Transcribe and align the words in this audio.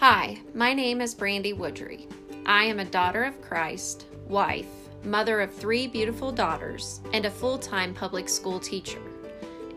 Hi, 0.00 0.38
my 0.54 0.72
name 0.72 1.02
is 1.02 1.14
Brandy 1.14 1.52
Woodry. 1.52 2.06
I 2.46 2.64
am 2.64 2.80
a 2.80 2.86
daughter 2.86 3.22
of 3.22 3.42
Christ, 3.42 4.06
wife, 4.28 4.64
mother 5.04 5.42
of 5.42 5.54
three 5.54 5.86
beautiful 5.86 6.32
daughters, 6.32 7.02
and 7.12 7.26
a 7.26 7.30
full 7.30 7.58
time 7.58 7.92
public 7.92 8.26
school 8.26 8.58
teacher. 8.58 9.02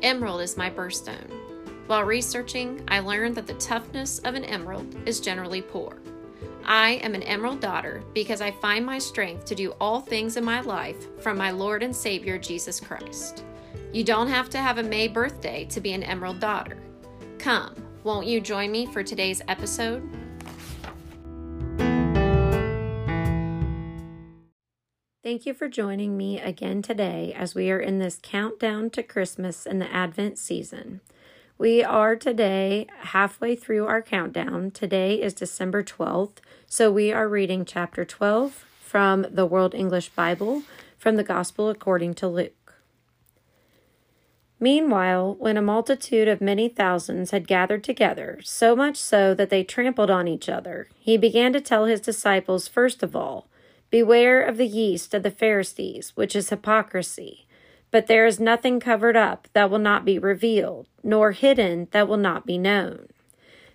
Emerald 0.01 0.39
is 0.39 0.55
my 0.55 0.69
birthstone. 0.69 1.29
While 1.87 2.05
researching, 2.05 2.81
I 2.87 3.01
learned 3.01 3.35
that 3.35 3.47
the 3.47 3.55
toughness 3.55 4.19
of 4.19 4.35
an 4.35 4.45
emerald 4.45 4.95
is 5.05 5.19
generally 5.19 5.61
poor. 5.61 5.97
I 6.63 6.91
am 7.03 7.15
an 7.15 7.23
emerald 7.23 7.59
daughter 7.59 8.01
because 8.13 8.39
I 8.39 8.51
find 8.51 8.85
my 8.85 8.99
strength 8.99 9.43
to 9.47 9.55
do 9.55 9.71
all 9.81 9.99
things 9.99 10.37
in 10.37 10.45
my 10.45 10.61
life 10.61 11.21
from 11.21 11.37
my 11.37 11.51
Lord 11.51 11.83
and 11.83 11.93
Savior 11.93 12.37
Jesus 12.37 12.79
Christ. 12.79 13.43
You 13.91 14.05
don't 14.05 14.29
have 14.29 14.49
to 14.51 14.57
have 14.57 14.77
a 14.77 14.83
May 14.83 15.09
birthday 15.09 15.65
to 15.65 15.81
be 15.81 15.91
an 15.91 16.03
emerald 16.03 16.39
daughter. 16.39 16.77
Come, 17.39 17.75
won't 18.03 18.27
you 18.27 18.41
join 18.41 18.69
me 18.69 18.85
for 18.85 19.01
today's 19.01 19.41
episode? 19.47 20.22
Thank 25.23 25.45
you 25.45 25.53
for 25.53 25.69
joining 25.69 26.17
me 26.17 26.41
again 26.41 26.81
today 26.81 27.33
as 27.33 27.55
we 27.55 27.71
are 27.71 27.79
in 27.79 27.97
this 27.97 28.19
countdown 28.21 28.89
to 28.89 29.01
Christmas 29.01 29.65
and 29.65 29.79
the 29.79 29.89
Advent 29.89 30.37
season. 30.37 30.99
We 31.57 31.81
are 31.81 32.17
today 32.17 32.87
halfway 32.99 33.55
through 33.55 33.87
our 33.87 34.01
countdown. 34.01 34.71
Today 34.71 35.21
is 35.21 35.33
December 35.33 35.81
12th, 35.81 36.39
so 36.67 36.91
we 36.91 37.13
are 37.13 37.29
reading 37.29 37.63
chapter 37.63 38.03
12 38.03 38.65
from 38.81 39.25
the 39.31 39.45
World 39.45 39.73
English 39.73 40.09
Bible 40.09 40.63
from 40.97 41.15
the 41.15 41.23
Gospel 41.23 41.69
according 41.69 42.15
to 42.15 42.27
Luke. 42.27 42.73
Meanwhile, 44.59 45.37
when 45.39 45.55
a 45.55 45.61
multitude 45.61 46.27
of 46.27 46.41
many 46.41 46.67
thousands 46.67 47.31
had 47.31 47.47
gathered 47.47 47.85
together, 47.85 48.41
so 48.43 48.75
much 48.75 48.97
so 48.97 49.33
that 49.35 49.49
they 49.49 49.63
trampled 49.63 50.09
on 50.09 50.27
each 50.27 50.49
other, 50.49 50.89
he 50.99 51.15
began 51.15 51.53
to 51.53 51.61
tell 51.61 51.85
his 51.85 52.01
disciples 52.01 52.67
first 52.67 53.01
of 53.01 53.15
all, 53.15 53.47
Beware 53.93 54.41
of 54.41 54.57
the 54.57 54.65
yeast 54.65 55.13
of 55.13 55.21
the 55.21 55.29
Pharisees, 55.29 56.13
which 56.15 56.35
is 56.35 56.49
hypocrisy. 56.49 57.45
But 57.91 58.07
there 58.07 58.25
is 58.25 58.39
nothing 58.39 58.79
covered 58.79 59.15
up 59.15 59.47
that 59.53 59.69
will 59.69 59.77
not 59.77 60.03
be 60.03 60.17
revealed, 60.17 60.87
nor 61.03 61.31
hidden 61.31 61.89
that 61.91 62.07
will 62.07 62.17
not 62.17 62.43
be 62.43 62.57
known. 62.57 63.09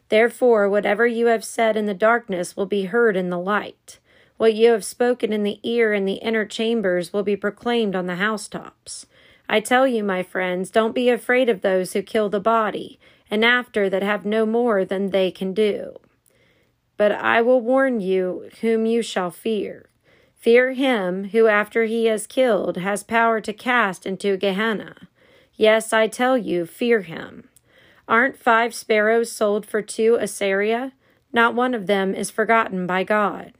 Therefore, 0.08 0.68
whatever 0.68 1.06
you 1.06 1.26
have 1.26 1.44
said 1.44 1.76
in 1.76 1.86
the 1.86 1.94
darkness 1.94 2.56
will 2.56 2.66
be 2.66 2.86
heard 2.86 3.16
in 3.16 3.30
the 3.30 3.38
light. 3.38 4.00
What 4.38 4.54
you 4.54 4.72
have 4.72 4.84
spoken 4.84 5.32
in 5.32 5.44
the 5.44 5.60
ear 5.62 5.92
in 5.92 6.04
the 6.04 6.14
inner 6.14 6.44
chambers 6.44 7.12
will 7.12 7.22
be 7.22 7.36
proclaimed 7.36 7.94
on 7.94 8.06
the 8.06 8.16
housetops. 8.16 9.06
I 9.48 9.60
tell 9.60 9.86
you, 9.86 10.02
my 10.02 10.24
friends, 10.24 10.72
don't 10.72 10.96
be 10.96 11.10
afraid 11.10 11.48
of 11.48 11.60
those 11.60 11.92
who 11.92 12.02
kill 12.02 12.28
the 12.28 12.40
body, 12.40 12.98
and 13.30 13.44
after 13.44 13.88
that 13.88 14.02
have 14.02 14.26
no 14.26 14.44
more 14.44 14.84
than 14.84 15.10
they 15.10 15.30
can 15.30 15.54
do. 15.54 15.94
But 16.96 17.12
I 17.12 17.40
will 17.40 17.60
warn 17.60 18.00
you 18.00 18.50
whom 18.62 18.84
you 18.84 19.00
shall 19.00 19.30
fear. 19.30 19.84
Fear 20.38 20.72
him 20.72 21.30
who, 21.30 21.48
after 21.48 21.84
he 21.84 22.06
has 22.06 22.26
killed, 22.26 22.76
has 22.76 23.02
power 23.02 23.40
to 23.40 23.52
cast 23.52 24.06
into 24.06 24.36
Gehenna. 24.36 25.08
Yes, 25.56 25.92
I 25.92 26.06
tell 26.06 26.38
you, 26.38 26.64
fear 26.64 27.02
him. 27.02 27.48
Aren't 28.06 28.38
five 28.38 28.72
sparrows 28.72 29.32
sold 29.32 29.66
for 29.66 29.82
two 29.82 30.14
assaria? 30.14 30.92
Not 31.32 31.54
one 31.54 31.74
of 31.74 31.88
them 31.88 32.14
is 32.14 32.30
forgotten 32.30 32.86
by 32.86 33.02
God. 33.02 33.52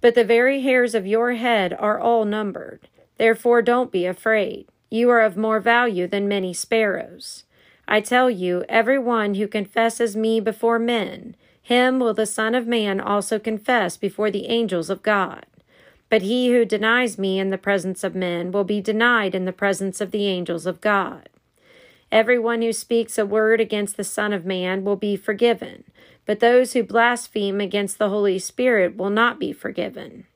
But 0.00 0.14
the 0.14 0.24
very 0.24 0.60
hairs 0.62 0.94
of 0.94 1.06
your 1.06 1.32
head 1.32 1.74
are 1.78 1.98
all 1.98 2.24
numbered. 2.24 2.88
Therefore, 3.18 3.60
don't 3.60 3.90
be 3.90 4.06
afraid. 4.06 4.66
You 4.88 5.10
are 5.10 5.22
of 5.22 5.36
more 5.36 5.58
value 5.58 6.06
than 6.06 6.28
many 6.28 6.54
sparrows. 6.54 7.42
I 7.88 8.00
tell 8.00 8.30
you, 8.30 8.64
every 8.68 8.98
one 8.98 9.34
who 9.34 9.48
confesses 9.48 10.16
me 10.16 10.38
before 10.38 10.78
men, 10.78 11.34
him 11.60 11.98
will 11.98 12.14
the 12.14 12.26
Son 12.26 12.54
of 12.54 12.66
Man 12.66 13.00
also 13.00 13.40
confess 13.40 13.96
before 13.96 14.30
the 14.30 14.46
angels 14.46 14.88
of 14.88 15.02
God. 15.02 15.46
But 16.08 16.22
he 16.22 16.50
who 16.50 16.64
denies 16.64 17.18
me 17.18 17.38
in 17.38 17.50
the 17.50 17.58
presence 17.58 18.04
of 18.04 18.14
men 18.14 18.52
will 18.52 18.64
be 18.64 18.80
denied 18.80 19.34
in 19.34 19.44
the 19.44 19.52
presence 19.52 20.00
of 20.00 20.12
the 20.12 20.26
angels 20.26 20.66
of 20.66 20.80
God. 20.80 21.28
Everyone 22.12 22.62
who 22.62 22.72
speaks 22.72 23.18
a 23.18 23.26
word 23.26 23.60
against 23.60 23.96
the 23.96 24.04
Son 24.04 24.32
of 24.32 24.46
Man 24.46 24.84
will 24.84 24.96
be 24.96 25.16
forgiven, 25.16 25.82
but 26.24 26.38
those 26.38 26.72
who 26.72 26.84
blaspheme 26.84 27.60
against 27.60 27.98
the 27.98 28.08
Holy 28.08 28.38
Spirit 28.38 28.96
will 28.96 29.10
not 29.10 29.40
be 29.40 29.52
forgiven. 29.52 30.26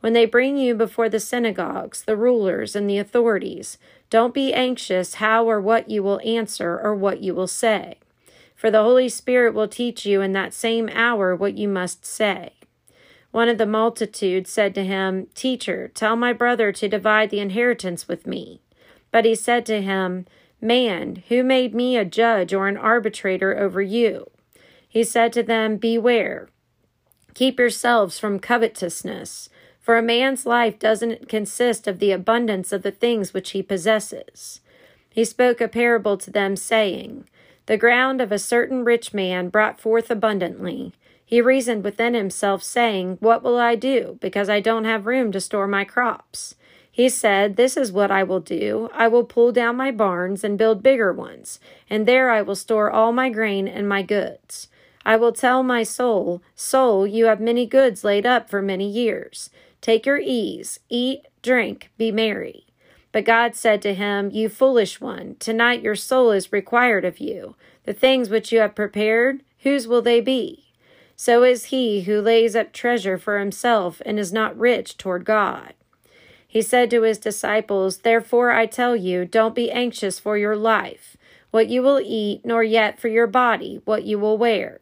When 0.00 0.12
they 0.12 0.26
bring 0.26 0.58
you 0.58 0.74
before 0.74 1.08
the 1.08 1.18
synagogues, 1.18 2.02
the 2.02 2.16
rulers, 2.16 2.76
and 2.76 2.90
the 2.90 2.98
authorities, 2.98 3.78
don't 4.10 4.34
be 4.34 4.52
anxious 4.52 5.14
how 5.14 5.48
or 5.48 5.62
what 5.62 5.88
you 5.88 6.02
will 6.02 6.20
answer 6.20 6.78
or 6.78 6.94
what 6.94 7.22
you 7.22 7.34
will 7.34 7.46
say, 7.46 7.96
for 8.54 8.70
the 8.70 8.82
Holy 8.82 9.08
Spirit 9.08 9.54
will 9.54 9.66
teach 9.66 10.04
you 10.04 10.20
in 10.20 10.32
that 10.32 10.52
same 10.52 10.90
hour 10.90 11.34
what 11.34 11.56
you 11.56 11.68
must 11.68 12.04
say. 12.04 12.52
One 13.34 13.48
of 13.48 13.58
the 13.58 13.66
multitude 13.66 14.46
said 14.46 14.76
to 14.76 14.84
him, 14.84 15.26
Teacher, 15.34 15.90
tell 15.92 16.14
my 16.14 16.32
brother 16.32 16.70
to 16.70 16.88
divide 16.88 17.30
the 17.30 17.40
inheritance 17.40 18.06
with 18.06 18.28
me. 18.28 18.60
But 19.10 19.24
he 19.24 19.34
said 19.34 19.66
to 19.66 19.82
him, 19.82 20.26
Man, 20.60 21.24
who 21.28 21.42
made 21.42 21.74
me 21.74 21.96
a 21.96 22.04
judge 22.04 22.54
or 22.54 22.68
an 22.68 22.76
arbitrator 22.76 23.58
over 23.58 23.82
you? 23.82 24.30
He 24.88 25.02
said 25.02 25.32
to 25.32 25.42
them, 25.42 25.78
Beware. 25.78 26.48
Keep 27.34 27.58
yourselves 27.58 28.20
from 28.20 28.38
covetousness, 28.38 29.48
for 29.80 29.98
a 29.98 30.00
man's 30.00 30.46
life 30.46 30.78
doesn't 30.78 31.28
consist 31.28 31.88
of 31.88 31.98
the 31.98 32.12
abundance 32.12 32.70
of 32.70 32.82
the 32.82 32.92
things 32.92 33.34
which 33.34 33.50
he 33.50 33.64
possesses. 33.64 34.60
He 35.10 35.24
spoke 35.24 35.60
a 35.60 35.66
parable 35.66 36.16
to 36.18 36.30
them, 36.30 36.54
saying, 36.54 37.28
The 37.66 37.78
ground 37.78 38.20
of 38.20 38.30
a 38.30 38.38
certain 38.38 38.84
rich 38.84 39.12
man 39.12 39.48
brought 39.48 39.80
forth 39.80 40.08
abundantly. 40.08 40.92
He 41.34 41.40
reasoned 41.40 41.82
within 41.82 42.14
himself, 42.14 42.62
saying, 42.62 43.16
What 43.18 43.42
will 43.42 43.58
I 43.58 43.74
do, 43.74 44.18
because 44.20 44.48
I 44.48 44.60
don't 44.60 44.84
have 44.84 45.04
room 45.04 45.32
to 45.32 45.40
store 45.40 45.66
my 45.66 45.84
crops? 45.84 46.54
He 46.92 47.08
said, 47.08 47.56
This 47.56 47.76
is 47.76 47.90
what 47.90 48.12
I 48.12 48.22
will 48.22 48.38
do. 48.38 48.88
I 48.94 49.08
will 49.08 49.24
pull 49.24 49.50
down 49.50 49.74
my 49.74 49.90
barns 49.90 50.44
and 50.44 50.56
build 50.56 50.80
bigger 50.80 51.12
ones, 51.12 51.58
and 51.90 52.06
there 52.06 52.30
I 52.30 52.40
will 52.40 52.54
store 52.54 52.88
all 52.88 53.10
my 53.10 53.30
grain 53.30 53.66
and 53.66 53.88
my 53.88 54.00
goods. 54.00 54.68
I 55.04 55.16
will 55.16 55.32
tell 55.32 55.64
my 55.64 55.82
soul, 55.82 56.40
Soul, 56.54 57.04
you 57.04 57.24
have 57.24 57.40
many 57.40 57.66
goods 57.66 58.04
laid 58.04 58.24
up 58.24 58.48
for 58.48 58.62
many 58.62 58.88
years. 58.88 59.50
Take 59.80 60.06
your 60.06 60.20
ease, 60.20 60.78
eat, 60.88 61.22
drink, 61.42 61.90
be 61.98 62.12
merry. 62.12 62.66
But 63.10 63.24
God 63.24 63.56
said 63.56 63.82
to 63.82 63.92
him, 63.92 64.30
You 64.30 64.48
foolish 64.48 65.00
one, 65.00 65.34
tonight 65.40 65.82
your 65.82 65.96
soul 65.96 66.30
is 66.30 66.52
required 66.52 67.04
of 67.04 67.18
you. 67.18 67.56
The 67.86 67.92
things 67.92 68.28
which 68.28 68.52
you 68.52 68.60
have 68.60 68.76
prepared, 68.76 69.42
whose 69.64 69.88
will 69.88 70.00
they 70.00 70.20
be? 70.20 70.63
So 71.24 71.42
is 71.42 71.72
he 71.72 72.02
who 72.02 72.20
lays 72.20 72.54
up 72.54 72.70
treasure 72.70 73.16
for 73.16 73.38
himself 73.38 74.02
and 74.04 74.18
is 74.18 74.30
not 74.30 74.58
rich 74.58 74.98
toward 74.98 75.24
God. 75.24 75.72
He 76.46 76.60
said 76.60 76.90
to 76.90 77.00
his 77.00 77.16
disciples, 77.16 78.00
Therefore 78.00 78.50
I 78.50 78.66
tell 78.66 78.94
you, 78.94 79.24
don't 79.24 79.54
be 79.54 79.70
anxious 79.70 80.18
for 80.18 80.36
your 80.36 80.54
life, 80.54 81.16
what 81.50 81.68
you 81.68 81.80
will 81.80 81.98
eat, 81.98 82.42
nor 82.44 82.62
yet 82.62 83.00
for 83.00 83.08
your 83.08 83.26
body, 83.26 83.80
what 83.86 84.04
you 84.04 84.18
will 84.18 84.36
wear. 84.36 84.80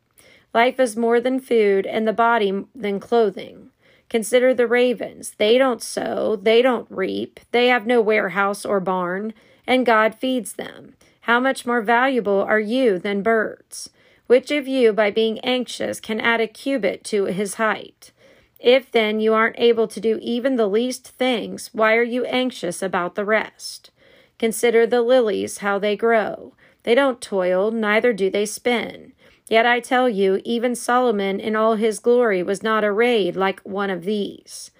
Life 0.52 0.80
is 0.80 0.96
more 0.96 1.20
than 1.20 1.38
food, 1.38 1.86
and 1.86 2.08
the 2.08 2.12
body 2.12 2.64
than 2.74 2.98
clothing. 2.98 3.70
Consider 4.10 4.52
the 4.52 4.66
ravens. 4.66 5.36
They 5.38 5.58
don't 5.58 5.80
sow, 5.80 6.34
they 6.34 6.60
don't 6.60 6.90
reap, 6.90 7.38
they 7.52 7.68
have 7.68 7.86
no 7.86 8.00
warehouse 8.00 8.64
or 8.64 8.80
barn, 8.80 9.32
and 9.64 9.86
God 9.86 10.16
feeds 10.16 10.54
them. 10.54 10.96
How 11.20 11.38
much 11.38 11.64
more 11.64 11.82
valuable 11.82 12.40
are 12.40 12.58
you 12.58 12.98
than 12.98 13.22
birds? 13.22 13.90
Which 14.32 14.50
of 14.50 14.66
you, 14.66 14.94
by 14.94 15.10
being 15.10 15.40
anxious, 15.40 16.00
can 16.00 16.18
add 16.18 16.40
a 16.40 16.46
cubit 16.46 17.04
to 17.04 17.26
his 17.26 17.56
height? 17.56 18.12
If 18.58 18.90
then 18.90 19.20
you 19.20 19.34
aren't 19.34 19.58
able 19.58 19.86
to 19.88 20.00
do 20.00 20.18
even 20.22 20.56
the 20.56 20.66
least 20.66 21.06
things, 21.06 21.68
why 21.74 21.96
are 21.96 22.02
you 22.02 22.24
anxious 22.24 22.80
about 22.80 23.14
the 23.14 23.26
rest? 23.26 23.90
Consider 24.38 24.86
the 24.86 25.02
lilies, 25.02 25.58
how 25.58 25.78
they 25.78 25.96
grow. 25.96 26.54
They 26.84 26.94
don't 26.94 27.20
toil, 27.20 27.70
neither 27.72 28.14
do 28.14 28.30
they 28.30 28.46
spin. 28.46 29.12
Yet 29.50 29.66
I 29.66 29.80
tell 29.80 30.08
you, 30.08 30.40
even 30.46 30.74
Solomon 30.74 31.38
in 31.38 31.54
all 31.54 31.74
his 31.74 31.98
glory 31.98 32.42
was 32.42 32.62
not 32.62 32.84
arrayed 32.84 33.36
like 33.36 33.60
one 33.64 33.90
of 33.90 34.04
these. 34.04 34.70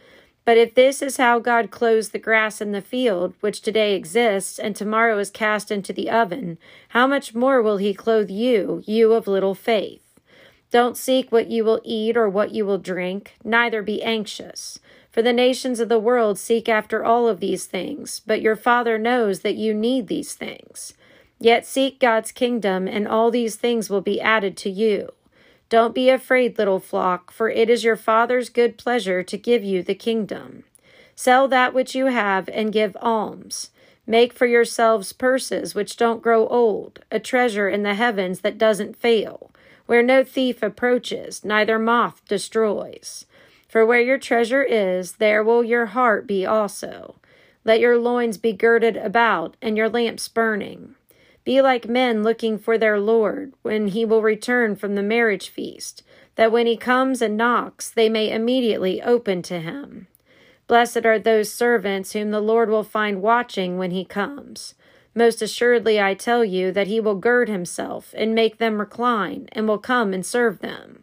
But 0.44 0.56
if 0.56 0.75
this 0.75 1.03
is 1.03 1.19
how 1.19 1.39
God 1.39 1.71
clothes 1.71 2.09
the 2.09 2.19
grass 2.19 2.61
in 2.61 2.73
the 2.73 2.81
field, 2.81 3.35
which 3.41 3.62
today 3.62 3.94
exists 3.94 4.59
and 4.59 4.75
tomorrow 4.75 5.19
is 5.19 5.31
cast 5.31 5.71
into 5.71 5.93
the 5.93 6.11
oven, 6.11 6.59
how 6.89 7.06
much 7.06 7.35
more 7.35 7.62
will 7.62 7.77
He 7.77 7.94
clothe 7.94 8.31
you, 8.31 8.83
you 8.85 9.12
of 9.12 9.29
little 9.29 9.55
faith? 9.55 10.03
Don't 10.73 10.97
seek 10.97 11.31
what 11.31 11.49
you 11.49 11.65
will 11.65 11.81
eat 11.85 12.17
or 12.17 12.29
what 12.29 12.50
you 12.53 12.65
will 12.65 12.79
drink, 12.79 13.37
neither 13.44 13.83
be 13.83 14.03
anxious. 14.03 14.81
For 15.11 15.21
the 15.21 15.33
nations 15.33 15.79
of 15.79 15.91
the 15.91 15.99
world 15.99 16.39
seek 16.39 16.69
after 16.69 17.05
all 17.05 17.29
of 17.29 17.39
these 17.39 17.67
things, 17.67 18.23
but 18.27 18.41
your 18.41 18.56
Father 18.56 18.99
knows 18.99 19.41
that 19.41 19.56
you 19.56 19.75
need 19.75 20.09
these 20.09 20.35
things. 20.35 20.94
Yet 21.39 21.67
seek 21.67 22.00
God's 22.00 22.33
kingdom, 22.33 22.89
and 22.89 23.06
all 23.06 23.31
these 23.31 23.56
things 23.56 23.91
will 23.91 24.00
be 24.00 24.21
added 24.21 24.56
to 24.59 24.71
you. 24.71 25.12
Don't 25.73 25.95
be 25.95 26.11
afraid, 26.11 26.59
little 26.59 26.81
flock, 26.81 27.31
for 27.31 27.49
it 27.49 27.71
is 27.71 27.83
your 27.83 27.97
Father's 27.97 28.51
good 28.51 28.77
pleasure 28.77 29.23
to 29.23 29.39
give 29.39 29.65
you 29.65 29.83
the 29.83 29.95
kingdom. 29.95 30.65
Sell 31.17 31.49
that 31.49 31.73
which 31.73 31.95
you 31.95 32.09
have 32.09 32.51
and 32.51 32.75
give 32.75 32.95
alms. 33.01 33.71
Make 34.07 34.35
for 34.35 34.45
yourselves 34.45 35.15
purses 35.15 35.75
which 35.75 35.97
don't 35.97 36.21
grow 36.21 36.47
old, 36.47 37.03
a 37.11 37.19
treasure 37.19 37.71
in 37.71 37.85
the 37.85 37.95
heavens 37.95 38.41
that 38.41 38.59
doesn't 38.59 38.99
fail, 38.99 39.51
where 39.87 40.03
no 40.03 40.23
thief 40.23 40.63
approaches, 40.63 41.43
neither 41.43 41.79
moth 41.79 42.21
destroys. 42.29 43.25
For 43.67 43.87
where 43.87 44.03
your 44.03 44.19
treasure 44.19 44.63
is, 44.63 45.13
there 45.13 45.43
will 45.43 45.65
your 45.65 45.87
heart 45.87 46.27
be 46.27 46.45
also. 46.45 47.15
Let 47.65 47.81
your 47.81 47.97
loins 47.97 48.37
be 48.37 48.53
girded 48.53 48.99
about, 48.99 49.57
and 49.63 49.79
your 49.79 49.89
lamps 49.89 50.29
burning. 50.29 50.97
Be 51.44 51.61
like 51.61 51.89
men 51.89 52.23
looking 52.23 52.56
for 52.59 52.79
their 52.79 53.00
Lord 53.00 53.53
when 53.62 53.89
he 53.89 54.05
will 54.05 54.23
return 54.23 54.77
from 54.77 54.94
the 54.94 55.03
marriage 55.03 55.49
feast, 55.49 56.03
that 56.37 56.53
when 56.53 56.67
he 56.67 56.77
comes 56.77 57.21
and 57.21 57.37
knocks, 57.37 57.91
they 57.91 58.09
may 58.09 58.31
immediately 58.31 59.03
open 59.03 59.43
to 59.43 59.61
him. 59.61 60.06
Blessed 60.69 61.05
are 61.05 61.19
those 61.19 61.53
servants 61.53 62.12
whom 62.12 62.31
the 62.31 62.41
Lord 62.41 62.71
will 62.71 62.85
find 62.85 63.21
watching 63.21 63.77
when 63.77 63.91
he 63.91 64.05
comes. 64.05 64.75
Most 65.15 65.43
assuredly, 65.43 66.00
I 66.00 66.15
tell 66.15 66.44
you 66.44 66.73
that 66.73 66.87
he 66.87 67.00
will 67.00 67.17
gird 67.17 67.49
himself 67.49 68.15
and 68.17 68.35
make 68.35 68.59
them 68.59 68.79
recline, 68.79 69.49
and 69.53 69.69
will 69.69 69.79
come 69.79 70.15
and 70.15 70.25
serve 70.25 70.61
them. 70.61 71.03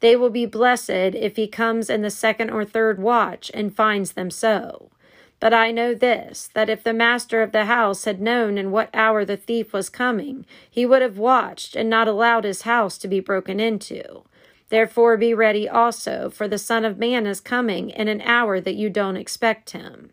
They 0.00 0.16
will 0.16 0.30
be 0.30 0.46
blessed 0.46 0.90
if 0.90 1.36
he 1.36 1.46
comes 1.46 1.88
in 1.88 2.02
the 2.02 2.10
second 2.10 2.50
or 2.50 2.64
third 2.64 2.98
watch 2.98 3.50
and 3.54 3.74
finds 3.74 4.12
them 4.12 4.30
so. 4.30 4.90
But 5.44 5.52
I 5.52 5.72
know 5.72 5.92
this, 5.92 6.48
that 6.54 6.70
if 6.70 6.82
the 6.82 6.94
master 6.94 7.42
of 7.42 7.52
the 7.52 7.66
house 7.66 8.06
had 8.06 8.18
known 8.18 8.56
in 8.56 8.70
what 8.70 8.88
hour 8.94 9.26
the 9.26 9.36
thief 9.36 9.74
was 9.74 9.90
coming, 9.90 10.46
he 10.70 10.86
would 10.86 11.02
have 11.02 11.18
watched 11.18 11.76
and 11.76 11.90
not 11.90 12.08
allowed 12.08 12.44
his 12.44 12.62
house 12.62 12.96
to 12.96 13.08
be 13.08 13.20
broken 13.20 13.60
into. 13.60 14.22
Therefore 14.70 15.18
be 15.18 15.34
ready 15.34 15.68
also, 15.68 16.30
for 16.30 16.48
the 16.48 16.56
Son 16.56 16.82
of 16.86 16.96
Man 16.96 17.26
is 17.26 17.42
coming 17.42 17.90
in 17.90 18.08
an 18.08 18.22
hour 18.22 18.58
that 18.58 18.76
you 18.76 18.88
don't 18.88 19.18
expect 19.18 19.72
him. 19.72 20.12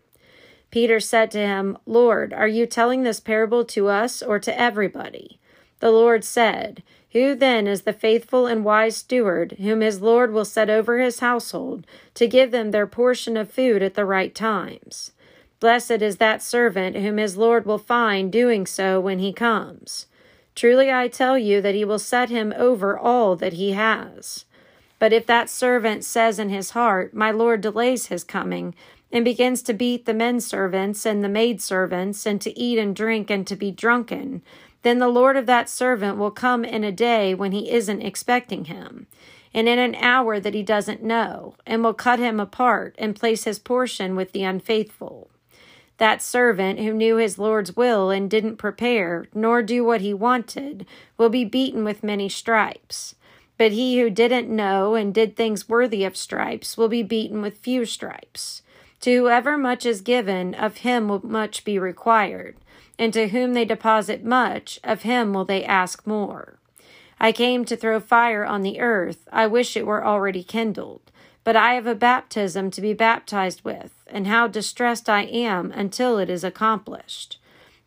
Peter 0.69 0.99
said 0.99 1.31
to 1.31 1.39
him, 1.39 1.77
Lord, 1.85 2.33
are 2.33 2.45
you 2.45 2.65
telling 2.65 3.03
this 3.03 3.21
parable 3.21 3.63
to 3.63 3.87
us 3.87 4.21
or 4.21 4.37
to 4.37 4.59
everybody? 4.59 5.39
The 5.79 5.91
Lord 5.91 6.25
said, 6.25 6.83
Who 7.13 7.35
then 7.35 7.67
is 7.67 7.83
the 7.83 7.93
faithful 7.93 8.47
and 8.47 8.65
wise 8.65 8.97
steward, 8.97 9.53
whom 9.53 9.79
his 9.79 10.01
Lord 10.01 10.33
will 10.33 10.43
set 10.43 10.69
over 10.69 10.99
his 10.99 11.19
household, 11.19 11.87
to 12.15 12.27
give 12.27 12.51
them 12.51 12.71
their 12.71 12.85
portion 12.85 13.37
of 13.37 13.49
food 13.49 13.81
at 13.81 13.93
the 13.93 14.05
right 14.05 14.35
times? 14.35 15.13
Blessed 15.61 16.01
is 16.01 16.17
that 16.17 16.41
servant 16.41 16.97
whom 16.97 17.17
his 17.17 17.37
Lord 17.37 17.67
will 17.67 17.77
find 17.77 18.31
doing 18.31 18.65
so 18.65 18.99
when 18.99 19.19
he 19.19 19.31
comes. 19.31 20.07
Truly 20.55 20.91
I 20.91 21.07
tell 21.07 21.37
you 21.37 21.61
that 21.61 21.75
he 21.75 21.85
will 21.85 21.99
set 21.99 22.31
him 22.31 22.51
over 22.57 22.97
all 22.97 23.35
that 23.35 23.53
he 23.53 23.73
has. 23.73 24.45
But 24.97 25.13
if 25.13 25.27
that 25.27 25.51
servant 25.51 26.03
says 26.03 26.39
in 26.39 26.49
his 26.49 26.71
heart, 26.71 27.13
My 27.13 27.29
Lord 27.29 27.61
delays 27.61 28.07
his 28.07 28.23
coming, 28.23 28.73
and 29.11 29.23
begins 29.23 29.61
to 29.63 29.73
beat 29.73 30.05
the 30.05 30.15
men 30.15 30.39
servants 30.39 31.05
and 31.05 31.23
the 31.23 31.29
maid 31.29 31.61
servants, 31.61 32.25
and 32.25 32.41
to 32.41 32.59
eat 32.59 32.79
and 32.79 32.95
drink 32.95 33.29
and 33.29 33.45
to 33.45 33.55
be 33.55 33.69
drunken, 33.69 34.41
then 34.81 34.97
the 34.97 35.07
Lord 35.07 35.37
of 35.37 35.45
that 35.45 35.69
servant 35.69 36.17
will 36.17 36.31
come 36.31 36.65
in 36.65 36.83
a 36.83 36.91
day 36.91 37.35
when 37.35 37.51
he 37.51 37.69
isn't 37.69 38.01
expecting 38.01 38.65
him, 38.65 39.05
and 39.53 39.67
in 39.67 39.77
an 39.77 39.93
hour 39.93 40.39
that 40.39 40.55
he 40.55 40.63
doesn't 40.63 41.03
know, 41.03 41.53
and 41.67 41.83
will 41.83 41.93
cut 41.93 42.17
him 42.17 42.39
apart 42.39 42.95
and 42.97 43.15
place 43.15 43.43
his 43.43 43.59
portion 43.59 44.15
with 44.15 44.31
the 44.31 44.43
unfaithful. 44.43 45.30
That 46.01 46.23
servant 46.23 46.79
who 46.79 46.95
knew 46.95 47.17
his 47.17 47.37
Lord's 47.37 47.75
will 47.75 48.09
and 48.09 48.27
didn't 48.27 48.55
prepare, 48.55 49.27
nor 49.35 49.61
do 49.61 49.83
what 49.83 50.01
he 50.01 50.15
wanted, 50.15 50.87
will 51.15 51.29
be 51.29 51.45
beaten 51.45 51.83
with 51.83 52.03
many 52.03 52.27
stripes. 52.27 53.13
But 53.55 53.73
he 53.73 53.99
who 53.99 54.09
didn't 54.09 54.49
know 54.49 54.95
and 54.95 55.13
did 55.13 55.35
things 55.35 55.69
worthy 55.69 56.03
of 56.03 56.17
stripes 56.17 56.75
will 56.75 56.87
be 56.87 57.03
beaten 57.03 57.39
with 57.39 57.59
few 57.59 57.85
stripes. 57.85 58.63
To 59.01 59.15
whoever 59.15 59.59
much 59.59 59.85
is 59.85 60.01
given, 60.01 60.55
of 60.55 60.77
him 60.77 61.07
will 61.07 61.23
much 61.23 61.63
be 61.63 61.77
required, 61.77 62.55
and 62.97 63.13
to 63.13 63.27
whom 63.27 63.53
they 63.53 63.63
deposit 63.63 64.25
much, 64.25 64.79
of 64.83 65.03
him 65.03 65.33
will 65.33 65.45
they 65.45 65.63
ask 65.63 66.07
more. 66.07 66.57
I 67.19 67.31
came 67.31 67.63
to 67.65 67.77
throw 67.77 67.99
fire 67.99 68.43
on 68.43 68.63
the 68.63 68.79
earth, 68.79 69.27
I 69.31 69.45
wish 69.45 69.77
it 69.77 69.85
were 69.85 70.03
already 70.03 70.41
kindled. 70.41 71.11
But 71.43 71.55
I 71.55 71.73
have 71.73 71.87
a 71.87 71.95
baptism 71.95 72.69
to 72.71 72.81
be 72.81 72.93
baptized 72.93 73.63
with, 73.63 73.91
and 74.07 74.27
how 74.27 74.47
distressed 74.47 75.09
I 75.09 75.23
am 75.23 75.71
until 75.71 76.19
it 76.19 76.29
is 76.29 76.43
accomplished. 76.43 77.39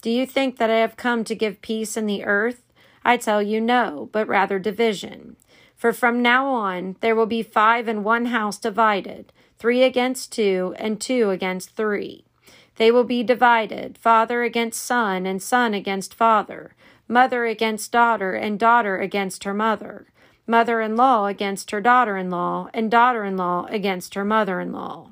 Do 0.02 0.10
you 0.10 0.26
think 0.26 0.58
that 0.58 0.70
I 0.70 0.78
have 0.78 0.96
come 0.96 1.24
to 1.24 1.34
give 1.34 1.62
peace 1.62 1.96
in 1.96 2.06
the 2.06 2.24
earth? 2.24 2.62
I 3.04 3.16
tell 3.16 3.40
you 3.40 3.60
no, 3.60 4.08
but 4.12 4.26
rather 4.26 4.58
division. 4.58 5.36
For 5.76 5.92
from 5.92 6.20
now 6.20 6.46
on 6.48 6.96
there 7.00 7.14
will 7.14 7.26
be 7.26 7.42
five 7.42 7.88
in 7.88 8.02
one 8.02 8.26
house 8.26 8.58
divided, 8.58 9.32
three 9.58 9.82
against 9.82 10.32
two, 10.32 10.74
and 10.78 11.00
two 11.00 11.30
against 11.30 11.76
three. 11.76 12.24
They 12.76 12.90
will 12.90 13.04
be 13.04 13.22
divided, 13.22 13.98
father 13.98 14.42
against 14.42 14.82
son, 14.82 15.26
and 15.26 15.40
son 15.40 15.74
against 15.74 16.14
father, 16.14 16.74
mother 17.06 17.46
against 17.46 17.92
daughter, 17.92 18.32
and 18.34 18.58
daughter 18.58 18.98
against 18.98 19.44
her 19.44 19.54
mother 19.54 20.06
mother 20.46 20.80
in 20.80 20.96
law 20.96 21.26
against 21.26 21.70
her 21.70 21.80
daughter 21.80 22.16
in 22.16 22.30
law, 22.30 22.68
and 22.74 22.90
daughter 22.90 23.24
in 23.24 23.36
law 23.36 23.66
against 23.68 24.14
her 24.14 24.24
mother 24.24 24.60
in 24.60 24.72
law. 24.72 25.10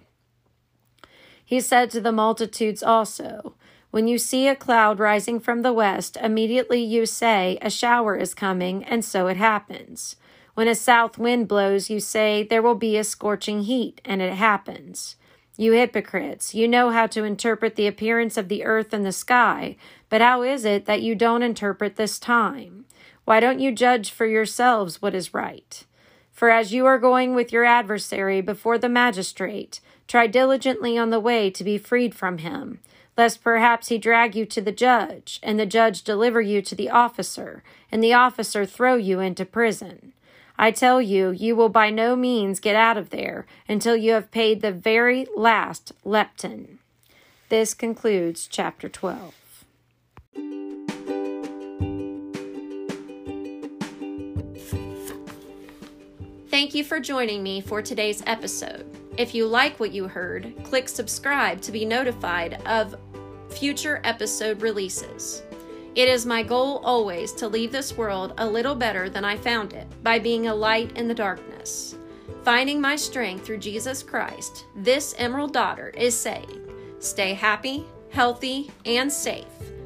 He 1.44 1.61
said 1.61 1.90
to 1.90 2.00
the 2.00 2.12
multitudes 2.12 2.82
also, 2.82 3.55
When 3.90 4.08
you 4.08 4.19
see 4.19 4.49
a 4.49 4.56
cloud 4.56 4.99
rising 4.99 5.40
from 5.40 5.62
the 5.62 5.73
west, 5.73 6.17
immediately 6.23 6.82
you 6.82 7.06
say, 7.06 7.58
A 7.61 7.70
shower 7.70 8.17
is 8.17 8.34
coming, 8.34 8.84
and 8.84 9.05
so 9.05 9.26
it 9.26 9.37
happens. 9.37 10.17
When 10.55 10.69
a 10.69 10.75
south 10.75 11.19
wind 11.19 11.49
blows, 11.49 11.90
you 11.90 12.00
say, 12.00 12.43
There 12.43 12.62
will 12.62 12.75
be 12.75 12.96
a 12.96 13.05
scorching 13.05 13.62
heat, 13.62 14.00
and 14.05 14.23
it 14.23 14.34
happens. 14.34 15.17
You 15.58 15.73
hypocrites, 15.73 16.55
you 16.55 16.67
know 16.67 16.90
how 16.90 17.06
to 17.08 17.25
interpret 17.25 17.76
the 17.76 17.87
appearance 17.87 18.38
of 18.38 18.49
the 18.49 18.64
earth 18.64 18.94
and 18.94 19.05
the 19.05 19.12
sky, 19.12 19.76
but 20.08 20.23
how 20.23 20.43
is 20.43 20.64
it 20.64 20.87
that 20.87 21.02
you 21.02 21.14
don't 21.14 21.43
interpret 21.43 21.96
this 21.96 22.19
time? 22.19 22.87
Why 23.32 23.40
don't 23.40 23.61
you 23.61 23.73
judge 23.73 24.11
for 24.11 24.26
yourselves 24.26 25.00
what 25.00 25.14
is 25.14 25.32
right? 25.32 25.87
For 26.32 26.50
as 26.50 26.75
you 26.75 26.84
are 26.84 26.99
going 26.99 27.34
with 27.34 27.50
your 27.50 27.64
adversary 27.64 28.43
before 28.43 28.76
the 28.76 28.90
magistrate, 28.90 29.81
try 30.06 30.26
diligently 30.26 30.99
on 30.99 31.08
the 31.08 31.19
way 31.19 31.49
to 31.52 31.64
be 31.64 31.79
freed 31.79 32.14
from 32.14 32.37
him, 32.37 32.81
lest 33.17 33.43
perhaps 33.43 33.88
he 33.88 33.96
drag 33.96 34.37
you 34.37 34.44
to 34.44 34.61
the 34.61 34.70
judge, 34.70 35.40
and 35.43 35.58
the 35.58 35.64
judge 35.64 36.02
deliver 36.02 36.43
you 36.43 36.61
to 36.61 36.75
the 36.75 36.90
officer, 36.90 37.62
and 37.90 38.05
the 38.05 38.12
officer 38.12 38.67
throw 38.67 38.96
you 38.96 39.19
into 39.19 39.46
prison. 39.46 40.12
I 40.58 40.70
tell 40.70 41.00
you, 41.00 41.31
you 41.31 41.56
will 41.56 41.70
by 41.70 41.88
no 41.88 42.14
means 42.14 42.61
get 42.61 42.76
out 42.76 42.99
of 42.99 43.08
there 43.08 43.46
until 43.67 43.96
you 43.96 44.12
have 44.12 44.31
paid 44.31 44.61
the 44.61 44.73
very 44.73 45.26
last 45.34 45.93
lepton. 46.05 46.76
This 47.49 47.73
concludes 47.73 48.46
chapter 48.46 48.90
12. 48.90 49.41
Thank 56.49 56.75
you 56.75 56.84
for 56.84 57.01
joining 57.01 57.43
me 57.43 57.61
for 57.61 57.81
today's 57.81 58.22
episode. 58.27 58.87
If 59.17 59.34
you 59.34 59.46
like 59.46 59.81
what 59.81 59.93
you 59.93 60.06
heard, 60.08 60.55
click 60.65 60.89
subscribe 60.89 61.61
to 61.63 61.72
be 61.72 61.84
notified 61.84 62.63
of 62.67 62.94
future 63.51 64.01
episode 64.05 64.63
releases. 64.63 65.43
It 65.94 66.08
is 66.08 66.25
my 66.25 66.43
goal 66.43 66.81
always 66.84 67.32
to 67.34 67.49
leave 67.49 67.72
this 67.72 67.96
world 67.96 68.32
a 68.39 68.46
little 68.46 68.75
better 68.75 69.11
than 69.11 69.25
I 69.25 69.37
found 69.37 69.75
it 69.75 69.87
by 70.03 70.19
being 70.19 70.46
a 70.46 70.55
light 70.55 70.96
in 70.96 71.08
the 71.08 71.15
darkness. 71.15 71.96
Finding 72.44 72.81
my 72.81 72.96
strength 72.96 73.44
through 73.44 73.58
Jesus 73.58 74.03
Christ, 74.03 74.65
this 74.75 75.15
Emerald 75.19 75.53
Daughter 75.53 75.89
is 75.89 76.17
saying, 76.17 76.61
stay 76.99 77.34
happy, 77.34 77.84
healthy, 78.11 78.70
and 78.87 79.13
safe 79.13 79.44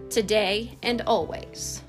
today 0.09 0.79
and 0.83 1.03
always. 1.03 1.83